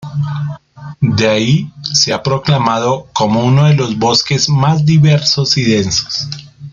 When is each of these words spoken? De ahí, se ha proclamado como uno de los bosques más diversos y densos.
De 1.03 1.27
ahí, 1.29 1.71
se 1.83 2.11
ha 2.11 2.23
proclamado 2.23 3.07
como 3.13 3.45
uno 3.45 3.65
de 3.67 3.75
los 3.75 3.99
bosques 3.99 4.49
más 4.49 4.83
diversos 4.83 5.57
y 5.57 5.63
densos. 5.63 6.27